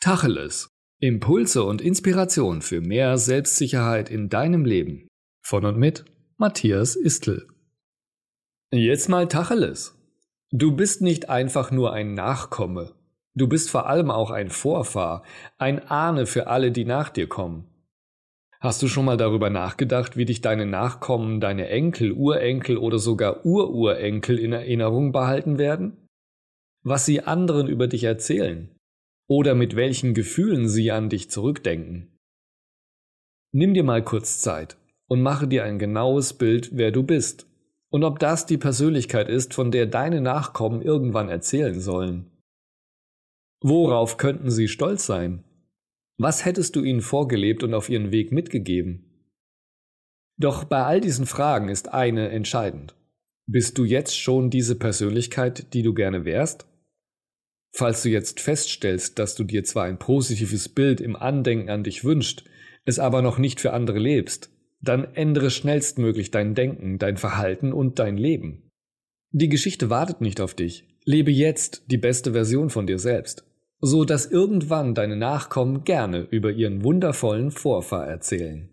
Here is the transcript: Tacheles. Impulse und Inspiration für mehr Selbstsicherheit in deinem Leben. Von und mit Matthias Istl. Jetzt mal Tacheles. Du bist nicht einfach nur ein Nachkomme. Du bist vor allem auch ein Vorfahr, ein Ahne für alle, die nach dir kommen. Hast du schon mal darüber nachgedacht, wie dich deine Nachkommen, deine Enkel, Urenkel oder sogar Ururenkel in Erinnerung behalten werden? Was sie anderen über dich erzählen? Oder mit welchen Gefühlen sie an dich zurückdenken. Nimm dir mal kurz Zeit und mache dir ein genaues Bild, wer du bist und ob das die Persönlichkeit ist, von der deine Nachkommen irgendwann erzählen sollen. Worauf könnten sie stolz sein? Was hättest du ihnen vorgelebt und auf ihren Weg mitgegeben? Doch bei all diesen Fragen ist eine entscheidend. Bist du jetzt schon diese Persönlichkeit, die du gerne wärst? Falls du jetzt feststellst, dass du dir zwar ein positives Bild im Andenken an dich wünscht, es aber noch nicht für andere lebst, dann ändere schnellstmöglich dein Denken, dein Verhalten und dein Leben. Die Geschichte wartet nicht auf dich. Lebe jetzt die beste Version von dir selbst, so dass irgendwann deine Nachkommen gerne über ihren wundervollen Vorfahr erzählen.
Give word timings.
Tacheles. 0.00 0.70
Impulse 1.00 1.64
und 1.64 1.80
Inspiration 1.80 2.62
für 2.62 2.80
mehr 2.80 3.18
Selbstsicherheit 3.18 4.10
in 4.10 4.28
deinem 4.28 4.64
Leben. 4.64 5.08
Von 5.44 5.64
und 5.64 5.76
mit 5.76 6.04
Matthias 6.36 6.94
Istl. 6.94 7.48
Jetzt 8.70 9.08
mal 9.08 9.26
Tacheles. 9.26 9.98
Du 10.52 10.76
bist 10.76 11.02
nicht 11.02 11.28
einfach 11.28 11.72
nur 11.72 11.92
ein 11.92 12.14
Nachkomme. 12.14 12.94
Du 13.34 13.48
bist 13.48 13.70
vor 13.70 13.88
allem 13.88 14.12
auch 14.12 14.30
ein 14.30 14.50
Vorfahr, 14.50 15.24
ein 15.58 15.80
Ahne 15.88 16.26
für 16.26 16.46
alle, 16.46 16.70
die 16.70 16.84
nach 16.84 17.08
dir 17.10 17.28
kommen. 17.28 17.66
Hast 18.60 18.80
du 18.82 18.86
schon 18.86 19.04
mal 19.04 19.16
darüber 19.16 19.50
nachgedacht, 19.50 20.16
wie 20.16 20.26
dich 20.26 20.40
deine 20.40 20.66
Nachkommen, 20.66 21.40
deine 21.40 21.68
Enkel, 21.70 22.12
Urenkel 22.12 22.76
oder 22.76 23.00
sogar 23.00 23.44
Ururenkel 23.44 24.38
in 24.38 24.52
Erinnerung 24.52 25.10
behalten 25.10 25.58
werden? 25.58 26.06
Was 26.84 27.04
sie 27.04 27.22
anderen 27.22 27.66
über 27.66 27.88
dich 27.88 28.04
erzählen? 28.04 28.77
Oder 29.28 29.54
mit 29.54 29.76
welchen 29.76 30.14
Gefühlen 30.14 30.68
sie 30.68 30.90
an 30.90 31.08
dich 31.08 31.30
zurückdenken. 31.30 32.08
Nimm 33.52 33.74
dir 33.74 33.84
mal 33.84 34.02
kurz 34.02 34.40
Zeit 34.40 34.76
und 35.06 35.22
mache 35.22 35.46
dir 35.46 35.64
ein 35.64 35.78
genaues 35.78 36.32
Bild, 36.32 36.70
wer 36.72 36.90
du 36.90 37.02
bist 37.02 37.46
und 37.90 38.04
ob 38.04 38.18
das 38.18 38.46
die 38.46 38.58
Persönlichkeit 38.58 39.28
ist, 39.28 39.54
von 39.54 39.70
der 39.70 39.86
deine 39.86 40.20
Nachkommen 40.20 40.82
irgendwann 40.82 41.28
erzählen 41.28 41.80
sollen. 41.80 42.30
Worauf 43.60 44.16
könnten 44.16 44.50
sie 44.50 44.68
stolz 44.68 45.06
sein? 45.06 45.44
Was 46.18 46.44
hättest 46.44 46.76
du 46.76 46.82
ihnen 46.82 47.00
vorgelebt 47.00 47.62
und 47.62 47.74
auf 47.74 47.88
ihren 47.88 48.12
Weg 48.12 48.32
mitgegeben? 48.32 49.04
Doch 50.36 50.64
bei 50.64 50.84
all 50.84 51.00
diesen 51.00 51.26
Fragen 51.26 51.68
ist 51.68 51.92
eine 51.92 52.28
entscheidend. 52.28 52.94
Bist 53.46 53.78
du 53.78 53.84
jetzt 53.84 54.16
schon 54.16 54.50
diese 54.50 54.76
Persönlichkeit, 54.76 55.72
die 55.72 55.82
du 55.82 55.94
gerne 55.94 56.24
wärst? 56.24 56.66
Falls 57.78 58.02
du 58.02 58.08
jetzt 58.08 58.40
feststellst, 58.40 59.20
dass 59.20 59.36
du 59.36 59.44
dir 59.44 59.62
zwar 59.62 59.84
ein 59.84 60.00
positives 60.00 60.68
Bild 60.68 61.00
im 61.00 61.14
Andenken 61.14 61.70
an 61.70 61.84
dich 61.84 62.02
wünscht, 62.02 62.42
es 62.84 62.98
aber 62.98 63.22
noch 63.22 63.38
nicht 63.38 63.60
für 63.60 63.72
andere 63.72 64.00
lebst, 64.00 64.50
dann 64.80 65.04
ändere 65.14 65.48
schnellstmöglich 65.48 66.32
dein 66.32 66.56
Denken, 66.56 66.98
dein 66.98 67.16
Verhalten 67.16 67.72
und 67.72 68.00
dein 68.00 68.16
Leben. 68.16 68.68
Die 69.30 69.48
Geschichte 69.48 69.90
wartet 69.90 70.20
nicht 70.20 70.40
auf 70.40 70.54
dich. 70.54 70.88
Lebe 71.04 71.30
jetzt 71.30 71.84
die 71.86 71.98
beste 71.98 72.32
Version 72.32 72.68
von 72.68 72.88
dir 72.88 72.98
selbst, 72.98 73.44
so 73.80 74.04
dass 74.04 74.26
irgendwann 74.26 74.96
deine 74.96 75.14
Nachkommen 75.14 75.84
gerne 75.84 76.26
über 76.32 76.50
ihren 76.50 76.82
wundervollen 76.82 77.52
Vorfahr 77.52 78.08
erzählen. 78.08 78.70